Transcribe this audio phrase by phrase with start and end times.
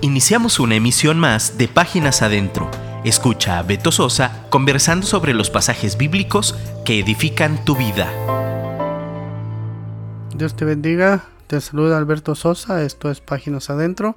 [0.00, 2.70] Iniciamos una emisión más de Páginas Adentro.
[3.04, 6.54] Escucha a Beto Sosa conversando sobre los pasajes bíblicos
[6.84, 8.08] que edifican tu vida.
[10.36, 11.24] Dios te bendiga.
[11.48, 12.84] Te saluda Alberto Sosa.
[12.84, 14.14] Esto es Páginas Adentro.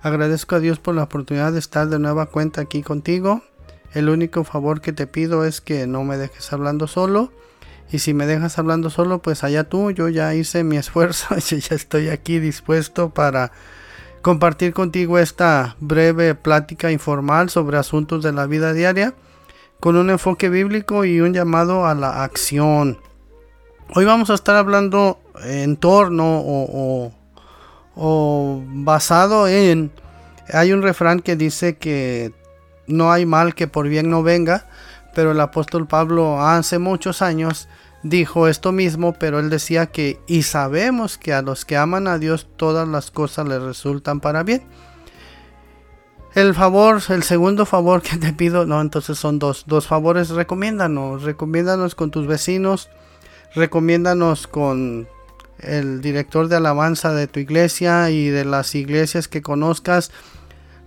[0.00, 3.42] Agradezco a Dios por la oportunidad de estar de nueva cuenta aquí contigo.
[3.94, 7.32] El único favor que te pido es que no me dejes hablando solo.
[7.92, 11.60] Y si me dejas hablando solo, pues allá tú, yo ya hice mi esfuerzo, y
[11.60, 13.52] ya estoy aquí dispuesto para
[14.22, 19.14] compartir contigo esta breve plática informal sobre asuntos de la vida diaria
[19.80, 22.98] con un enfoque bíblico y un llamado a la acción.
[23.94, 27.12] Hoy vamos a estar hablando en torno o,
[27.96, 29.90] o, basado en...
[30.52, 32.32] Hay un refrán que dice que
[32.86, 34.68] no hay mal que por bien no venga,
[35.14, 37.68] pero el apóstol Pablo hace muchos años
[38.02, 42.18] dijo esto mismo, pero él decía que y sabemos que a los que aman a
[42.18, 44.62] Dios todas las cosas les resultan para bien.
[46.34, 51.22] El favor, el segundo favor que te pido, no, entonces son dos, dos favores, recomiéndanos,
[51.22, 52.88] recomiéndanos con tus vecinos,
[53.54, 55.06] recomiéndanos con
[55.58, 60.10] el director de alabanza de tu iglesia y de las iglesias que conozcas.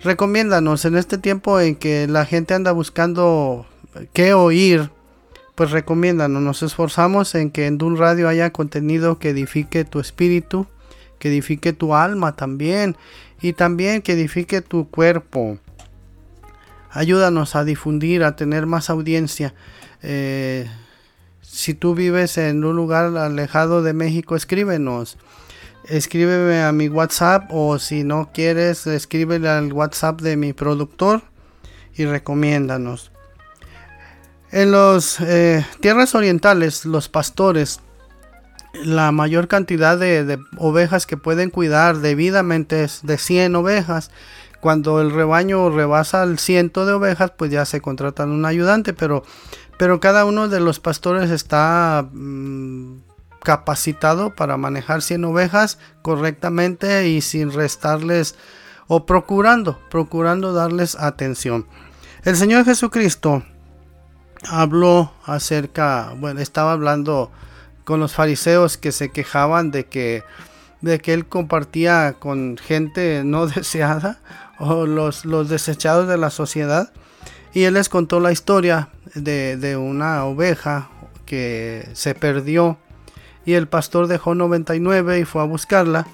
[0.02, 3.66] Recomiéndanos en este tiempo en que la gente anda buscando
[4.14, 4.90] qué oír,
[5.56, 10.68] pues recomiéndanos, nos esforzamos en que en Dun Radio haya contenido que edifique tu espíritu,
[11.20, 12.98] que edifique tu alma también
[13.42, 15.60] y también que edifique tu cuerpo.
[16.92, 19.54] Ayúdanos a difundir, a tener más audiencia.
[20.02, 20.68] Eh,
[21.42, 25.18] si tú vives en un lugar alejado de México, escríbenos.
[25.88, 31.22] Escríbeme a mi WhatsApp o si no quieres, escríbele al WhatsApp de mi productor
[31.96, 33.12] y recomiéndanos.
[34.56, 37.82] En las eh, tierras orientales, los pastores,
[38.86, 44.12] la mayor cantidad de, ovejas que pueden cuidar debidamente es de 100 ovejas.
[44.62, 49.24] Cuando el rebaño rebasa el ciento de ovejas, pues ya se contratan un ayudante, pero,
[49.78, 53.00] pero cada uno de los pastores está mm,
[53.44, 58.36] capacitado para manejar 100 ovejas correctamente y sin restarles
[58.88, 61.68] o procurando, procurando darles atención.
[62.24, 63.44] El Señor Jesucristo
[64.50, 67.32] habló acerca, bueno, estaba hablando
[67.84, 70.24] con los fariseos que se quejaban de que
[70.86, 74.20] de que él compartía con gente no deseada
[74.60, 76.94] o los, los desechados de la sociedad.
[77.54, 80.90] Y él les contó la historia de, de una oveja
[81.26, 82.78] que se perdió.
[83.46, 86.06] Y el pastor dejó 99 y fue a buscarla.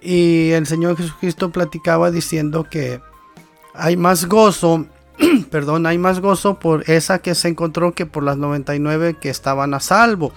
[0.00, 3.00] Y el Señor Jesucristo platicaba diciendo que
[3.74, 4.86] hay más gozo
[5.50, 9.74] perdón, hay más gozo por esa que se encontró que por las 99 que estaban
[9.74, 10.32] a salvo.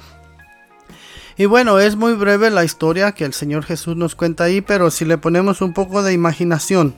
[1.37, 4.89] Y bueno, es muy breve la historia que el Señor Jesús nos cuenta ahí, pero
[4.89, 6.95] si le ponemos un poco de imaginación,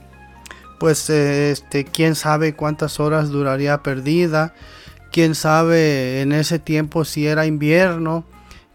[0.79, 4.53] pues este, quién sabe cuántas horas duraría perdida,
[5.11, 8.25] quién sabe en ese tiempo si era invierno,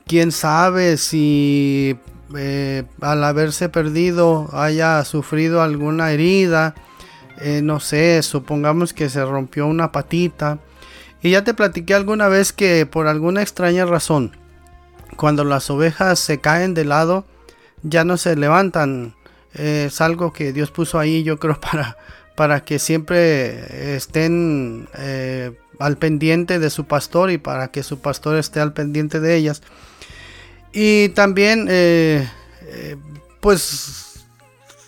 [0.07, 1.97] quién sabe si
[2.37, 6.75] eh, al haberse perdido haya sufrido alguna herida,
[7.43, 10.61] eh, no sé, supongamos que se rompió una patita.
[11.23, 14.37] Y ya te platiqué alguna vez que por alguna extraña razón,
[15.17, 17.25] cuando las ovejas se caen de lado,
[17.83, 19.15] ya no se levantan.
[19.55, 21.97] es algo que Dios puso ahí, yo creo, para,
[22.37, 28.37] para que siempre estén eh, al pendiente de su pastor y para que su pastor
[28.37, 29.63] esté al pendiente de ellas.
[30.73, 32.29] Y también, eh,
[33.41, 34.12] pues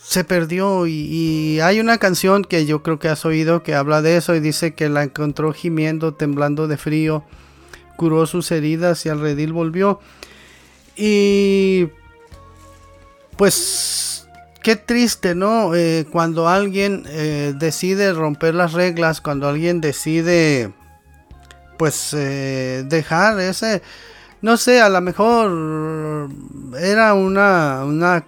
[0.04, 4.18] se perdió y, hay una canción que yo creo que has oído que habla de
[4.18, 7.24] eso y dice que la encontró gimiendo, temblando de frío,
[7.96, 10.00] curó sus heridas y al redil volvió.
[10.94, 11.88] Y
[13.38, 14.28] pues
[14.62, 15.74] qué triste, ¿no?
[15.74, 20.70] Eh, cuando alguien eh, decide romper las reglas, cuando alguien decide
[21.78, 23.82] pues eh, dejar ese,
[24.42, 26.28] no sé, a lo mejor
[26.78, 28.24] era una, una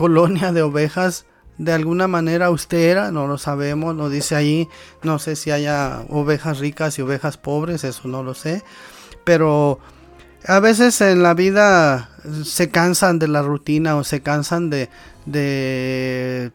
[0.00, 1.26] colonia de ovejas
[1.58, 4.66] de alguna manera austera, no lo sabemos, no dice ahí,
[5.02, 8.62] no sé si haya ovejas ricas y ovejas pobres, eso no lo sé,
[9.24, 9.78] pero
[10.46, 12.08] a veces en la vida
[12.44, 14.88] se cansan de la rutina o se cansan de,
[15.26, 16.50] de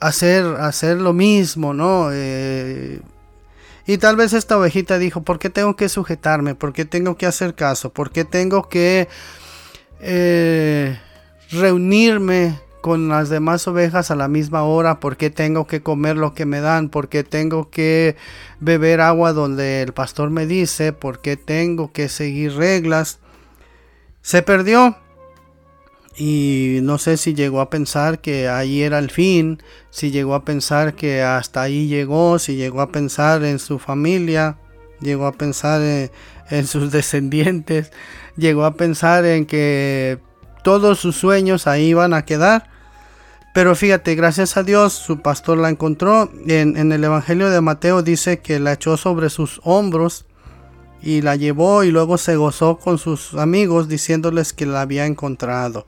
[0.00, 2.08] hacer, hacer lo mismo, ¿no?
[2.10, 3.00] Eh,
[3.86, 6.56] y tal vez esta ovejita dijo, ¿por qué tengo que sujetarme?
[6.56, 7.92] ¿Por qué tengo que hacer caso?
[7.92, 9.06] ¿Por qué tengo que...
[10.00, 10.98] Eh,
[11.52, 16.46] reunirme con las demás ovejas a la misma hora, porque tengo que comer lo que
[16.46, 18.16] me dan, porque tengo que
[18.58, 23.20] beber agua donde el pastor me dice, porque tengo que seguir reglas.
[24.20, 24.96] Se perdió.
[26.16, 30.44] y no sé si llegó a pensar que ahí era el fin, si llegó a
[30.44, 34.58] pensar que hasta ahí llegó, si llegó a pensar en su familia,
[35.00, 35.80] llegó a pensar
[36.50, 37.92] en, sus descendientes,
[38.36, 40.18] llegó a pensar en que
[40.62, 42.70] todos sus sueños ahí iban a quedar.
[43.54, 46.30] Pero fíjate, gracias a Dios su pastor la encontró.
[46.46, 50.24] En, en el Evangelio de Mateo dice que la echó sobre sus hombros
[51.02, 55.86] y la llevó y luego se gozó con sus amigos diciéndoles que la había encontrado.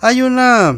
[0.00, 0.76] Hay una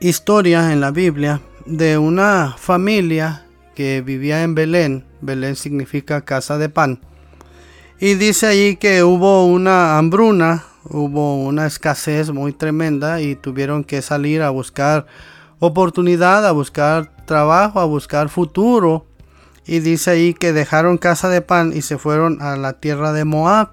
[0.00, 5.04] historia en la Biblia de una familia que vivía en Belén.
[5.20, 7.00] Belén significa casa de pan.
[8.00, 14.02] Y dice allí que hubo una hambruna, hubo una escasez muy tremenda y tuvieron que
[14.02, 15.06] salir a buscar
[15.58, 19.06] oportunidad, a buscar trabajo, a buscar futuro.
[19.66, 23.24] Y dice ahí que dejaron casa de pan y se fueron a la tierra de
[23.24, 23.70] Moab.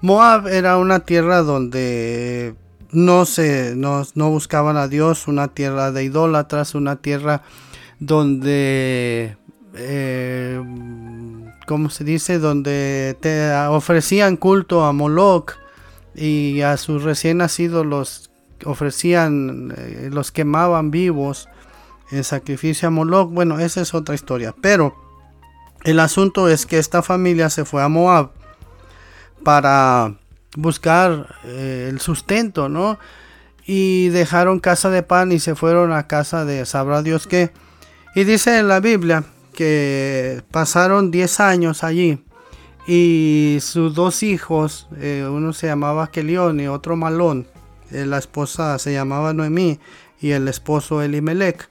[0.00, 2.54] Moab era una tierra donde
[2.92, 7.42] no se no, buscaban a Dios, una tierra de idólatras, una tierra
[7.98, 9.36] donde
[9.74, 10.62] eh,
[11.66, 12.38] ¿cómo se dice?
[12.38, 15.54] donde te ofrecían culto a Moloch
[16.16, 18.30] y a sus recién nacidos los
[18.64, 21.48] ofrecían eh, los quemaban vivos
[22.10, 23.30] en sacrificio a Moloch.
[23.30, 24.96] Bueno, esa es otra historia, pero
[25.84, 28.30] el asunto es que esta familia se fue a Moab
[29.44, 30.14] para
[30.56, 32.98] buscar eh, el sustento, ¿no?
[33.66, 37.52] Y dejaron casa de pan y se fueron a casa de sabrá Dios qué.
[38.14, 42.25] Y dice en la Biblia que pasaron 10 años allí
[42.86, 47.48] y sus dos hijos, eh, uno se llamaba Kelión y otro Malón,
[47.90, 49.80] eh, la esposa se llamaba Noemí
[50.20, 51.68] y el esposo Elimelech.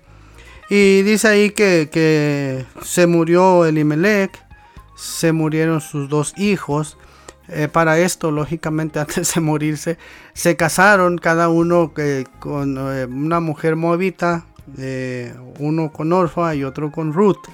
[0.70, 4.44] Y dice ahí que, que se murió Elimelech,
[4.98, 6.98] se murieron sus dos hijos
[7.48, 9.98] eh, para esto, lógicamente, antes de morirse,
[10.34, 11.94] se casaron cada uno
[12.40, 14.46] con una mujer moabita,
[15.60, 17.48] uno con Orfa y otro con Ruth.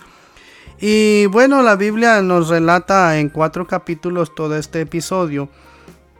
[0.81, 5.47] Y bueno, la Biblia nos relata en cuatro capítulos todo este episodio.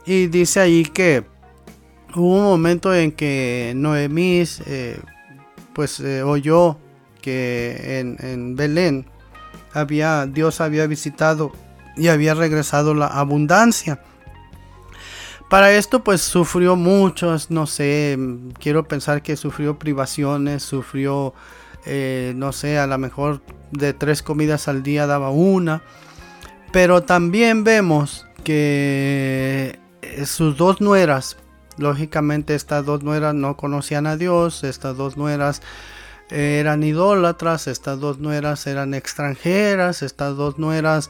[0.06, 1.26] Y dice ahí que
[2.16, 4.44] hubo un momento en que Noemí
[5.74, 6.78] pues oyó
[7.22, 9.08] que en, en Belén
[9.74, 11.52] había, Dios había visitado
[11.98, 14.04] y había regresado la abundancia.
[15.50, 18.18] Para esto pues sufrió muchos, no sé,
[18.60, 21.34] quiero pensar que sufrió privaciones, sufrió,
[21.86, 23.42] eh, no sé, a lo mejor
[23.72, 25.84] de tres comidas al día daba una.
[26.72, 31.38] Pero también vemos que eh, sus dos nueras,
[31.78, 35.62] lógicamente estas dos nueras no conocían a Dios, estas dos nueras
[36.30, 41.10] eran idólatras, estas dos nueras eran extranjeras, estas dos nueras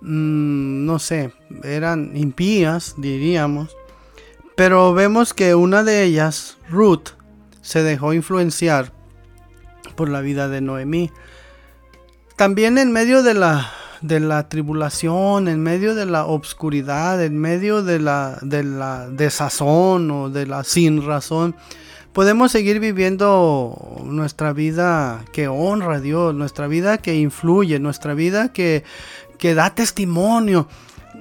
[0.00, 1.32] Mm, no sé,
[1.64, 3.76] eran impías, diríamos.
[4.56, 7.10] Pero vemos que una de ellas, Ruth,
[7.60, 8.92] se dejó influenciar
[9.98, 11.10] por la vida de Noemí.
[12.36, 13.68] También en medio de la,
[14.00, 20.08] de la tribulación, en medio de la obscuridad, en medio de la, de la desazón
[20.12, 21.56] o de la sin razón,
[22.12, 28.52] podemos seguir viviendo nuestra vida que honra a Dios, nuestra vida que influye, nuestra vida
[28.52, 28.84] que,
[29.36, 30.68] que da testimonio.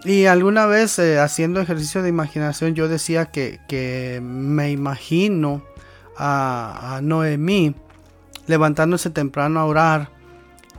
[0.04, 5.64] Y alguna vez eh, haciendo ejercicio de imaginación yo decía que, me imagino
[6.16, 7.74] a, Noemí
[8.48, 10.10] levantándose temprano a orar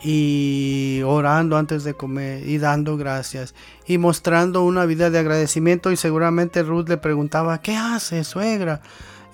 [0.02, 3.54] y orando antes de comer y dando gracias
[3.86, 8.80] y mostrando una vida de agradecimiento y seguramente Ruth le preguntaba ¿qué hace suegra?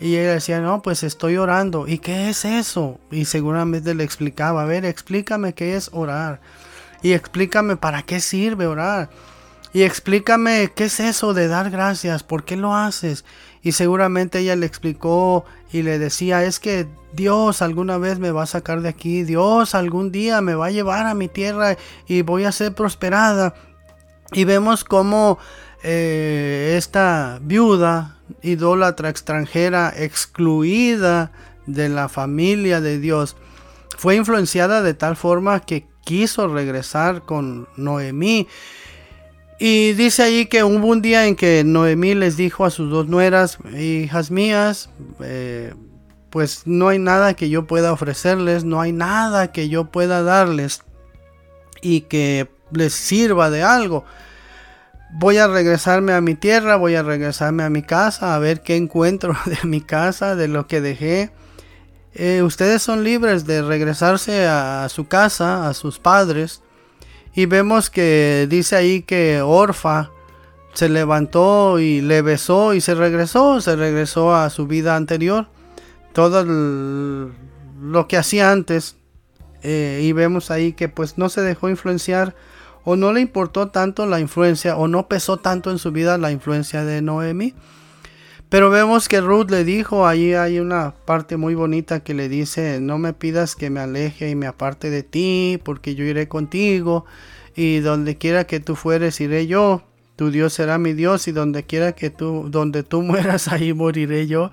[0.00, 2.98] y ella decía no pues estoy orando ¿y qué es eso?
[3.10, 6.40] y seguramente le explicaba a ver explícame qué es orar
[7.04, 9.10] y explícame para qué sirve orar.
[9.74, 13.26] Y explícame qué es eso de dar gracias, por qué lo haces.
[13.64, 18.42] Y seguramente ella le explicó y le decía, es que Dios alguna vez me va
[18.42, 22.20] a sacar de aquí, Dios algún día me va a llevar a mi tierra y
[22.22, 23.54] voy a ser prosperada.
[24.32, 25.38] Y vemos cómo
[25.82, 31.32] eh, esta viuda, idólatra extranjera, excluida
[31.66, 33.34] de la familia de Dios,
[33.96, 38.46] fue influenciada de tal forma que quiso regresar con Noemí.
[39.58, 43.06] Y dice ahí que hubo un día en que Noemí les dijo a sus dos
[43.06, 45.74] nueras, hijas mías, eh,
[46.30, 50.82] pues no hay nada que yo pueda ofrecerles, no hay nada que yo pueda darles
[51.80, 54.04] y que les sirva de algo.
[55.12, 58.74] Voy a regresarme a mi tierra, voy a regresarme a mi casa, a ver qué
[58.74, 61.30] encuentro de mi casa, de lo que dejé.
[62.14, 66.63] Eh, ustedes son libres de regresarse a su casa, a sus padres.
[67.34, 70.10] Y vemos que dice ahí que Orfa,
[70.74, 75.46] se levantó y le besó y se regresó, se regresó a su vida anterior,
[76.12, 78.96] todo lo que hacía antes.
[79.62, 82.34] Eh, y vemos ahí que pues no se dejó influenciar
[82.84, 86.30] o no le importó tanto la influencia o no pesó tanto en su vida la
[86.30, 87.54] influencia de Noemi.
[88.54, 92.78] Pero vemos que Ruth le dijo, ahí hay una parte muy bonita que le dice,
[92.80, 97.04] no me pidas que me aleje y me aparte de ti, porque yo iré contigo,
[97.56, 99.82] y donde quiera que tú fueres, iré yo.
[100.14, 104.28] Tu Dios será mi Dios, y donde quiera que tú, donde tú mueras, ahí moriré
[104.28, 104.52] yo.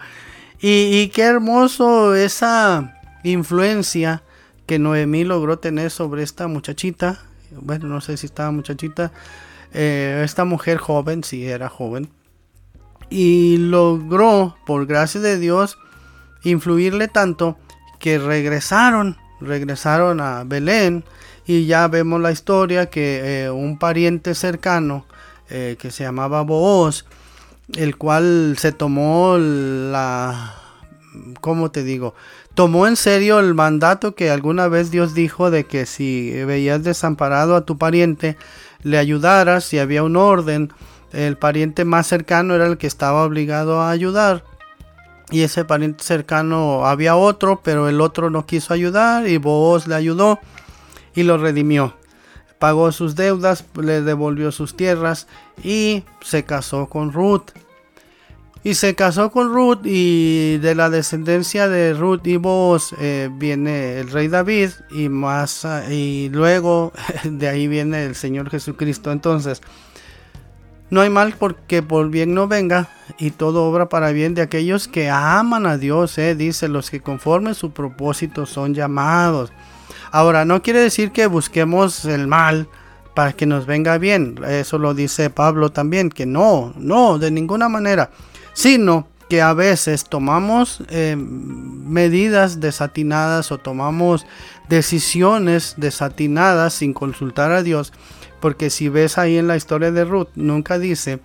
[0.60, 4.24] Y, y qué hermoso esa influencia
[4.65, 7.20] que Noemí logró tener sobre esta muchachita.
[7.51, 9.12] Bueno, no sé si estaba muchachita.
[9.75, 12.10] Eh, esta mujer joven, sí era joven
[13.12, 15.77] y logró, por gracia de Dios,
[16.44, 17.58] influirle tanto
[18.00, 21.03] que regresaron, regresaron a Belén
[21.46, 25.06] y ya vemos la historia que eh, un pariente cercano
[25.50, 27.06] eh, que se llamaba Booz,
[27.75, 30.56] el cual se tomó la,
[31.41, 32.15] ¿cómo te digo?
[32.53, 37.58] Tomó en serio el mandato que alguna vez Dios dijo de que si veías desamparado
[37.58, 38.38] a tu pariente,
[38.84, 40.72] le ayudaras, si había un orden,
[41.13, 44.44] el pariente más cercano era el que estaba obligado a ayudar.
[45.32, 49.96] Y ese pariente cercano había otro, pero el otro no quiso ayudar y Booz le
[49.96, 50.39] ayudó
[51.15, 51.96] y lo redimió.
[52.60, 55.27] Pagó sus deudas, le devolvió sus tierras
[55.63, 57.51] y se casó con Ruth.
[58.63, 64.00] Y se casó con Ruth y de la descendencia de Ruth y Booz eh, viene
[64.00, 69.12] el rey David y más y luego de ahí viene el Señor Jesucristo.
[69.12, 69.62] Entonces,
[70.91, 74.88] no hay mal porque por bien no venga, y todo obra para bien de aquellos
[74.88, 79.51] que aman a Dios, eh, dice, los que conforme su propósito son llamados.
[80.12, 82.67] Ahora, no quiere decir que busquemos el mal
[83.15, 87.69] para que nos venga bien, eso lo dice Pablo también, que no, no, de ninguna
[87.69, 88.12] manera,
[88.53, 94.25] sino que a veces tomamos eh, medidas desatinadas o tomamos
[94.67, 97.93] decisiones desatinadas sin consultar a Dios
[98.41, 101.19] porque si ves ahí en la historia de Ruth, nunca dice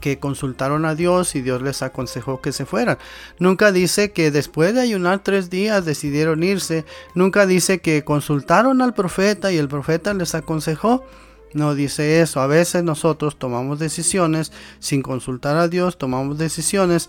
[0.00, 2.98] que consultaron a Dios y Dios les aconsejó que se fueran.
[3.38, 6.84] Nunca dice que después de ayunar tres días decidieron irse.
[7.14, 11.04] Nunca dice que consultaron al profeta y el profeta les aconsejó.
[11.52, 12.40] No dice eso.
[12.40, 17.08] A veces nosotros tomamos decisiones sin consultar a Dios, tomamos decisiones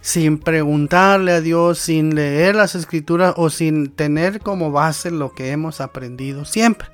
[0.00, 5.50] sin preguntarle a Dios, sin leer las escrituras o sin tener como base lo que
[5.50, 6.93] hemos aprendido siempre.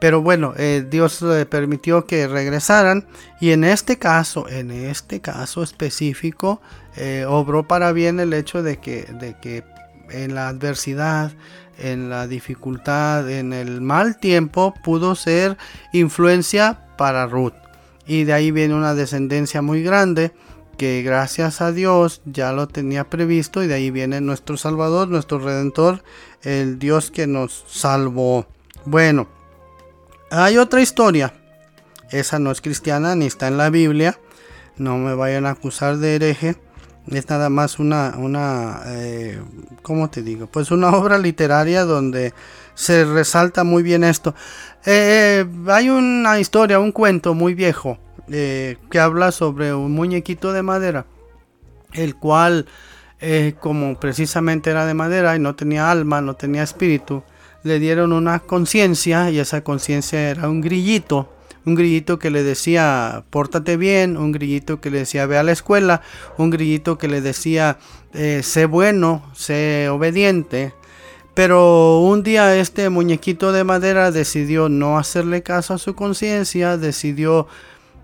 [0.00, 3.06] Pero bueno, eh, Dios permitió que regresaran
[3.40, 6.60] y en este caso, en este caso específico,
[6.96, 9.64] eh, obró para bien el hecho de que, de que
[10.10, 11.32] en la adversidad,
[11.78, 15.56] en la dificultad, en el mal tiempo, pudo ser
[15.92, 17.54] influencia para Ruth.
[18.06, 20.32] Y de ahí viene una descendencia muy grande
[20.76, 25.38] que gracias a Dios ya lo tenía previsto y de ahí viene nuestro Salvador, nuestro
[25.38, 26.02] Redentor,
[26.42, 28.46] el Dios que nos salvó.
[28.84, 29.28] Bueno,
[30.32, 31.34] hay otra historia.
[32.10, 34.18] Esa no es cristiana ni está en la Biblia.
[34.78, 36.56] No me vayan a acusar de hereje.
[37.10, 39.40] Es nada más una, una eh,
[39.82, 40.46] ¿cómo te digo?
[40.46, 42.32] Pues una obra literaria donde
[42.74, 44.34] se resalta muy bien esto.
[44.86, 47.98] Eh, hay una historia, un cuento muy viejo
[48.30, 51.06] eh, que habla sobre un muñequito de madera,
[51.92, 52.66] el cual,
[53.60, 57.22] como precisamente era de madera y no tenía alma, no tenía espíritu,
[57.62, 61.28] le dieron una conciencia y esa conciencia era un grillito.
[61.64, 65.52] Un grillito que le decía, pórtate bien, un grillito que le decía, ve a la
[65.52, 66.02] escuela,
[66.36, 67.78] un grillito que le decía,
[68.14, 70.74] eh, sé bueno, sé obediente.
[71.34, 77.46] Pero un día este muñequito de madera decidió no hacerle caso a su conciencia, decidió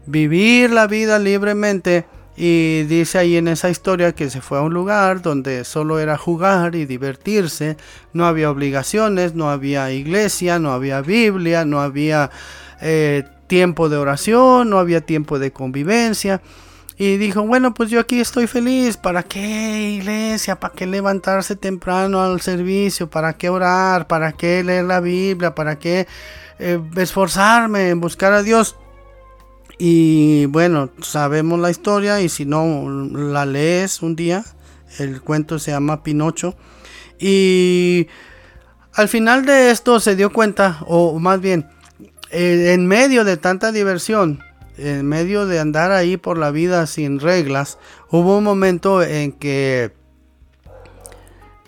[0.06, 2.06] vivir la vida libremente
[2.40, 6.16] y dice ahí en esa historia que se fue a un lugar donde solo era
[6.16, 7.76] jugar y divertirse,
[8.12, 12.30] no había obligaciones, no había iglesia, no había Biblia, no había
[12.80, 16.40] eh, tiempo de oración, no había tiempo de convivencia.
[16.96, 20.60] Y dijo, bueno, pues yo aquí estoy feliz, ¿para qué iglesia?
[20.60, 23.10] ¿Para qué levantarse temprano al servicio?
[23.10, 24.06] ¿Para qué orar?
[24.06, 25.56] ¿Para qué leer la Biblia?
[25.56, 26.06] ¿Para qué
[26.60, 28.76] eh, esforzarme en buscar a Dios?
[29.78, 34.44] Y bueno, sabemos la historia y si no la lees un día,
[34.98, 36.56] el cuento se llama Pinocho.
[37.20, 38.08] Y
[38.94, 41.68] al final de esto se dio cuenta, o más bien,
[42.30, 44.40] eh, en medio de tanta diversión,
[44.76, 47.78] en medio de andar ahí por la vida sin reglas,
[48.10, 49.92] hubo un momento en que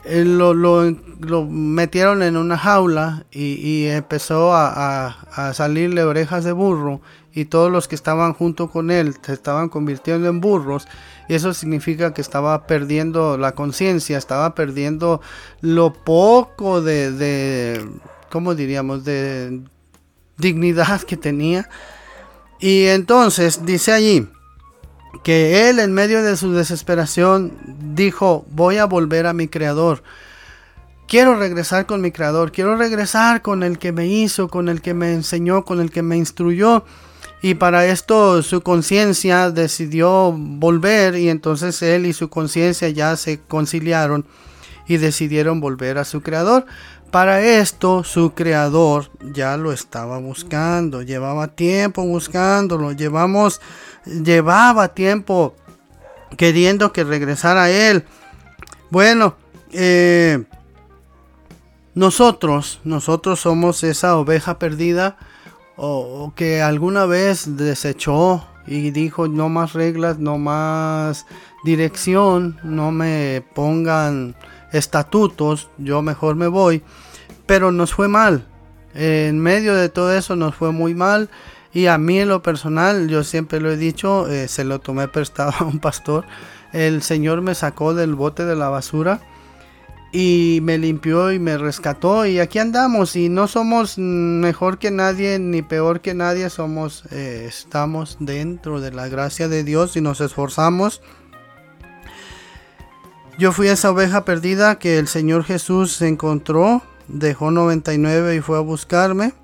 [0.04, 7.00] eh, lo, metieron en una jaula y, empezó a, a, salirle orejas de burro
[7.32, 10.86] y todos los que estaban junto con él se estaban convirtiendo en burros,
[11.28, 15.20] eso significa que estaba perdiendo la conciencia, estaba perdiendo
[15.60, 17.88] lo poco de, de,
[18.30, 19.60] ¿cómo diríamos?, de
[20.36, 21.68] dignidad que tenía.
[22.58, 24.28] Y entonces dice allí
[25.22, 27.52] que él en medio de su desesperación
[27.94, 30.02] dijo, voy a volver a mi creador.
[31.06, 34.94] Quiero regresar con mi creador, quiero regresar con el que me hizo, con el que
[34.94, 36.84] me enseñó, con el que me instruyó.
[37.42, 43.40] Y para esto su conciencia decidió volver y entonces él y su conciencia ya se
[43.40, 44.26] conciliaron
[44.86, 46.66] y decidieron volver a su creador.
[47.10, 53.60] Para esto su creador ya lo estaba buscando, llevaba tiempo buscándolo, llevamos,
[54.04, 55.56] llevaba tiempo
[56.36, 58.04] queriendo que regresara a él.
[58.90, 59.34] Bueno,
[59.72, 60.44] eh,
[61.94, 65.16] nosotros, nosotros somos esa oveja perdida
[65.82, 71.26] o, que alguna vez desechó y dijo no más reglas, no más
[71.64, 74.36] dirección, no me pongan
[74.72, 76.82] estatutos, yo mejor me voy.
[77.46, 78.46] Pero nos fue mal.
[78.94, 81.30] En medio de todo eso nos fue muy mal.
[81.72, 85.08] Y a mí en lo personal, yo siempre lo he dicho, eh, se lo tomé
[85.08, 86.26] prestado a un pastor.
[86.74, 89.20] El Señor me sacó del bote de la basura
[90.12, 95.38] y me limpió y me rescató y aquí andamos y no somos mejor que nadie
[95.38, 100.20] ni peor que nadie somos eh, estamos dentro de la gracia de Dios y nos
[100.20, 101.00] esforzamos.
[103.38, 108.60] Yo fui esa oveja perdida que el Señor Jesús encontró dejó 99 y fue a
[108.60, 109.34] buscarme.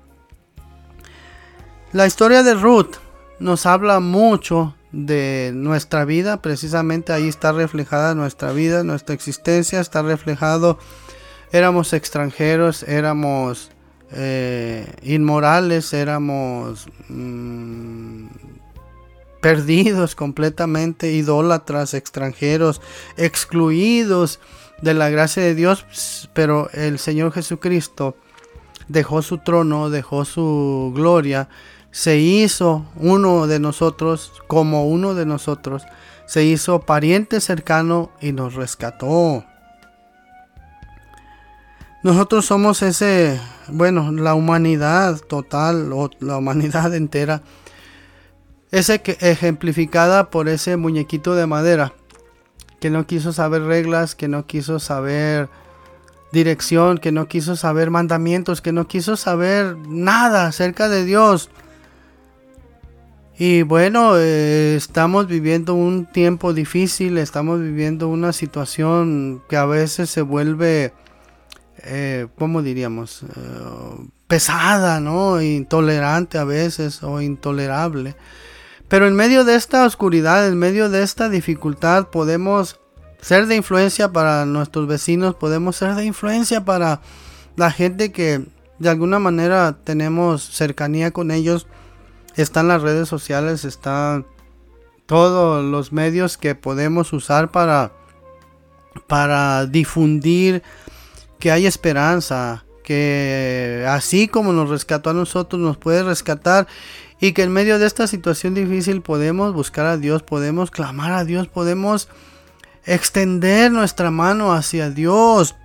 [1.91, 2.95] La historia de Ruth
[3.39, 10.01] nos habla mucho de nuestra vida, precisamente ahí está reflejada nuestra vida, nuestra existencia, está
[10.01, 10.79] reflejado,
[11.51, 13.71] éramos extranjeros, éramos
[14.11, 18.27] eh, inmorales, éramos mm,
[19.41, 22.81] perdidos completamente, idólatras, extranjeros,
[23.17, 24.39] excluidos
[24.81, 28.15] de la gracia de Dios, pero el Señor Jesucristo
[28.87, 31.49] dejó su trono, dejó su gloria,
[31.97, 35.81] se hizo uno de nosotros como uno de nosotros,
[36.27, 39.43] se hizo pariente cercano y nos rescató.
[42.03, 47.41] Nosotros somos ese, bueno, la humanidad total o la humanidad entera,
[48.69, 51.93] ese que ejemplificada por ese muñequito de madera
[52.79, 55.49] que no quiso saber reglas, que no quiso saber
[56.31, 61.49] dirección, que no quiso saber mandamientos, que no quiso saber nada acerca de Dios.
[63.39, 70.09] Y bueno, eh, estamos viviendo un tiempo difícil, estamos viviendo una situación que a veces
[70.09, 70.91] se vuelve,
[71.83, 73.21] eh, ¿cómo diríamos?
[73.21, 75.39] Eh, pesada, ¿no?
[75.39, 78.15] Intolerante a veces o intolerable.
[78.87, 82.79] Pero en medio de esta oscuridad, en medio de esta dificultad, podemos
[83.21, 87.01] ser de influencia para nuestros vecinos, podemos ser de influencia para
[87.55, 88.45] la gente que
[88.79, 91.67] de alguna manera tenemos cercanía con ellos
[92.37, 94.25] están las redes sociales, están
[95.05, 97.91] todos los medios que podemos usar para,
[99.07, 100.63] para difundir
[101.39, 106.67] que hay esperanza, que así como nos rescató a nosotros, nos puede rescatar
[107.19, 111.25] y que en medio de esta situación difícil podemos buscar a Dios, podemos clamar a
[111.25, 112.07] Dios, podemos
[112.85, 115.55] extender nuestra mano hacia Dios,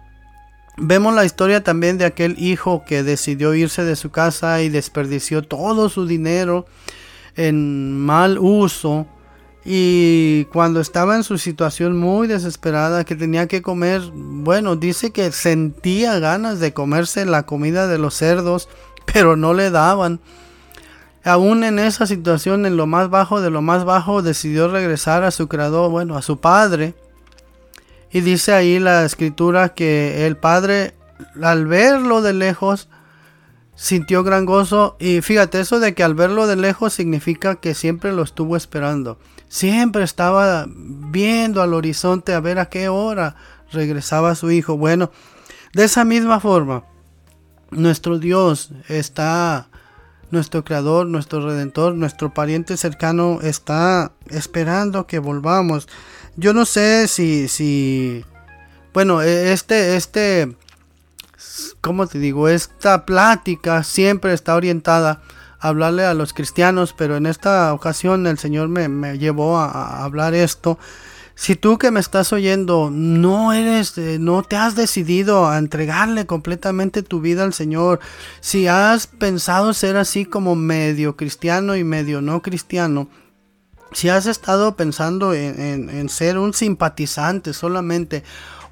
[0.78, 5.42] Vemos la historia también de aquel hijo que decidió irse de su casa y desperdició
[5.42, 6.64] todo su dinero
[7.37, 9.06] en mal uso.
[9.66, 15.30] Y cuando estaba en su situación muy desesperada, que tenía que comer, bueno, dice que
[15.30, 18.68] sentía ganas de comerse la comida de los cerdos,
[19.12, 20.20] pero no le daban.
[21.22, 25.30] Aún en esa situación, en lo más bajo de lo más bajo, decidió regresar a
[25.30, 26.94] su creador, bueno, a su padre
[28.12, 30.94] y dice ahí la escritura que el padre
[31.42, 32.88] al verlo de lejos
[33.75, 34.96] sintió gran gozo.
[35.01, 39.18] Y fíjate, eso de que al verlo de lejos significa que siempre lo estuvo esperando.
[39.48, 43.37] Siempre estaba viendo al horizonte a ver a qué hora
[43.72, 44.77] regresaba su hijo.
[44.77, 45.11] Bueno,
[45.72, 46.85] de esa misma forma,
[47.70, 49.68] nuestro Dios está,
[50.31, 55.88] nuestro Creador, nuestro Redentor, nuestro pariente cercano está esperando que volvamos.
[56.37, 58.25] Yo no sé si, si,
[58.95, 60.57] bueno, e, este, este,
[61.83, 62.49] ¿cómo te digo?
[62.49, 65.21] Esta plática siempre está orientada
[65.61, 70.35] a hablarle a los cristianos, pero en esta ocasión el Señor me, llevó a, hablar
[70.35, 70.79] esto.
[71.35, 76.25] Si tú que me estás oyendo no eres, eh, no te has decidido a entregarle
[76.25, 78.01] completamente tu vida al Señor,
[78.40, 83.09] si has pensado ser así como medio cristiano y medio no cristiano,
[83.92, 88.24] si has estado pensando en, ser un simpatizante solamente,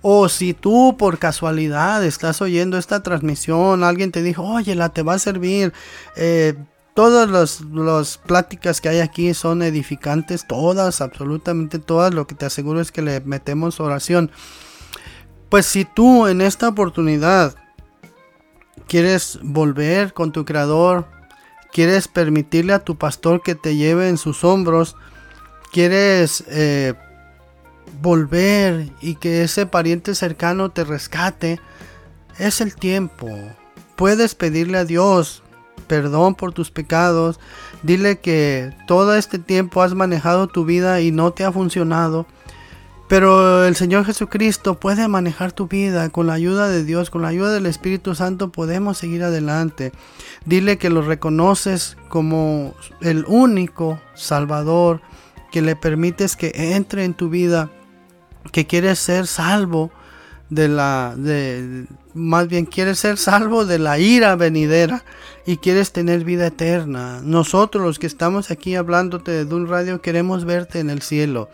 [0.03, 5.03] o si tú por casualidad estás oyendo esta transmisión, alguien te dijo, oye, la te
[5.03, 5.75] va a servir,
[6.17, 6.55] eh,
[6.95, 12.15] todas las, pláticas que hay aquí son edificantes, todas, absolutamente todas.
[12.15, 14.31] Lo que te aseguro es que le metemos oración.
[15.49, 17.55] Pues si tú en esta oportunidad
[18.87, 21.07] quieres volver con tu creador,
[21.73, 24.97] quieres permitirle a tu pastor que te lleve en sus hombros,
[25.73, 26.95] quieres eh,
[28.01, 31.61] volver y que ese pariente cercano te rescate,
[32.39, 33.29] es el tiempo.
[33.97, 35.43] Puedes pedirle a Dios
[35.87, 37.41] perdón por tus pecados,
[37.83, 42.27] dile que todo este tiempo has manejado tu vida y no te ha funcionado.
[43.11, 47.29] Pero el Señor Jesucristo puede manejar tu vida con la ayuda de Dios, con la
[47.29, 49.91] ayuda del Espíritu Santo podemos seguir adelante.
[50.45, 55.01] Dile que lo reconoces como el único Salvador,
[55.51, 57.69] que le permites que entre en tu vida,
[58.53, 59.91] que quieres ser salvo
[60.49, 65.05] de la de más bien quieres ser salvo de la ira venidera
[65.47, 67.23] y quieres tener vida eterna.
[67.25, 71.49] Nosotros los que estamos aquí hablándote de un radio queremos verte en el cielo.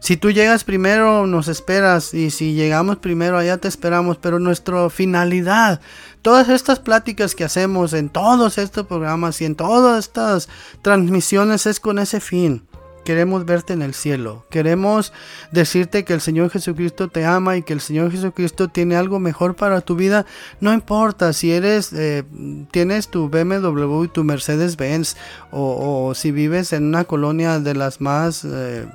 [0.00, 4.90] Si tú llegas primero nos esperas y si llegamos primero allá te esperamos, pero nuestra
[4.90, 5.80] finalidad,
[6.22, 10.48] todas estas pláticas que hacemos en todos estos programas y en todas estas
[10.82, 12.68] transmisiones es con ese fin
[13.08, 14.44] queremos verte en el cielo.
[14.50, 15.14] Queremos
[15.50, 19.56] decirte que el Señor Jesucristo te ama y que el Señor Jesucristo tiene algo mejor
[19.56, 20.26] para tu vida.
[20.60, 22.24] No importa si eres, eh,
[22.70, 25.16] tienes tu BMW y tu Mercedes Benz
[25.50, 28.86] o, si vives en una colonia de las más, eh,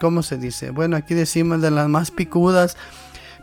[0.00, 0.70] ¿cómo se dice?
[0.70, 2.76] Bueno, aquí decimos de las más picudas.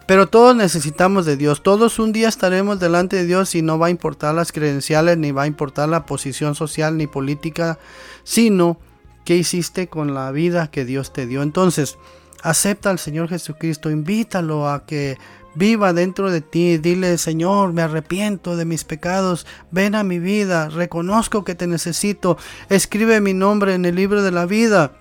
[0.08, 1.64] Pero todos necesitamos de Dios.
[1.64, 5.32] Todos un día estaremos delante de Dios y no va a importar las credenciales, ni
[5.32, 7.78] va a importar la posición social ni política,
[8.24, 8.80] sino
[9.26, 11.44] ¿Qué hiciste con la vida que Dios te dio?
[11.44, 11.98] Entonces,
[12.42, 15.18] acepta al Señor Jesucristo, invítalo a que
[15.54, 20.70] viva dentro de ti, dile, Señor, me arrepiento de mis pecados, ven a mi vida,
[20.70, 22.38] reconozco que te necesito,
[22.70, 24.94] escribe mi nombre en el libro de la vida.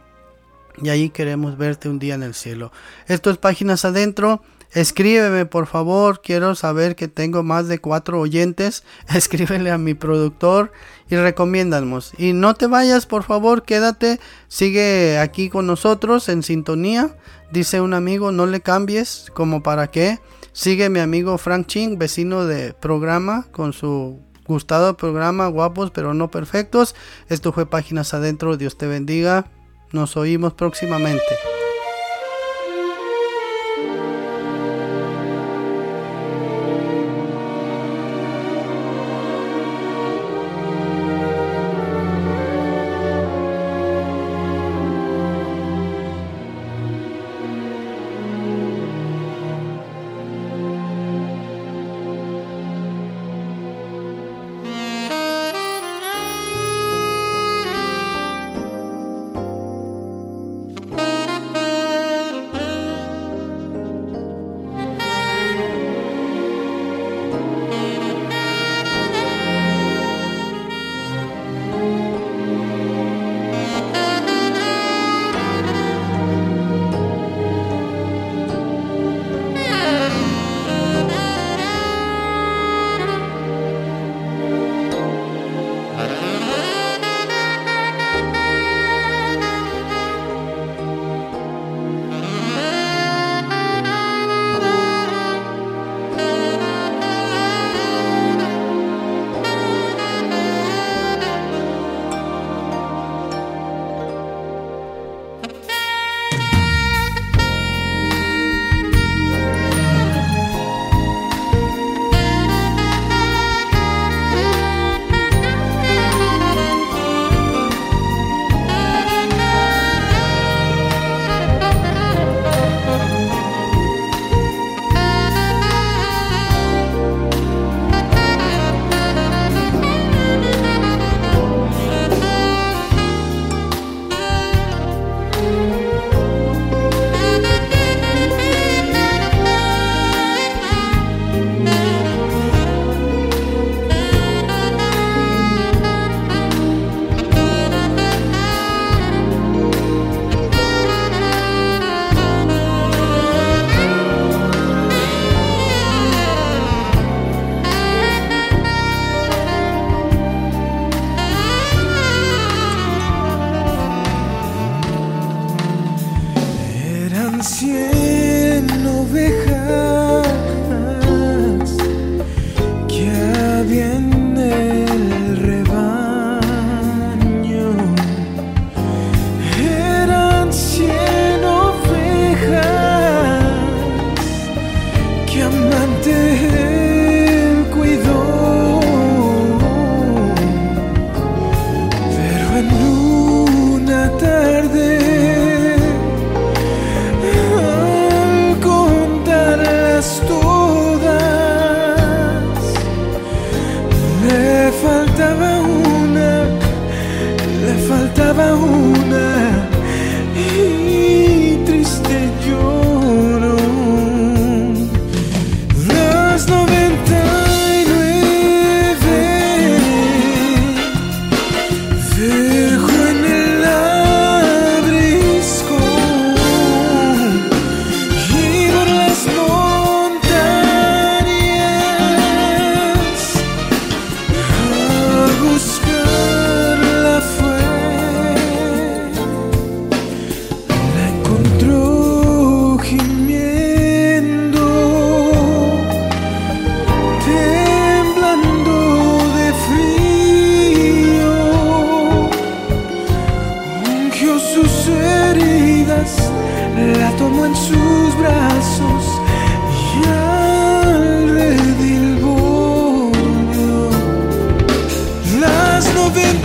[0.83, 2.73] Y ahí queremos verte un día en el cielo.
[3.07, 4.43] Esto es Páginas Adentro.
[4.73, 6.23] Escríbeme, por favor.
[6.23, 8.85] Quiero saber que tengo más de cuatro oyentes.
[9.15, 10.73] Escríbele a mi productor
[11.09, 12.13] y recomiéndanos.
[12.19, 14.21] Y no te vayas, por favor, quédate.
[14.49, 17.17] Sigue aquí con nosotros en sintonía.
[17.51, 19.27] Dice un amigo, no le cambies.
[19.35, 20.21] ¿Como para qué?
[20.53, 26.31] Sigue mi amigo Frank Ching, vecino de programa, con su gustado programa, guapos pero no
[26.31, 26.95] perfectos.
[27.29, 28.57] Esto fue Páginas Adentro.
[28.57, 29.47] Dios te bendiga.
[29.93, 31.60] Nos oímos próximamente.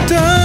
[0.08, 0.45] done